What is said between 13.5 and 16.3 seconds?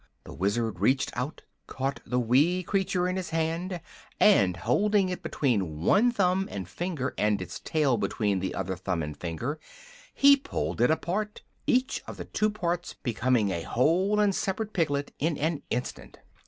a whole and separate piglet in an instant.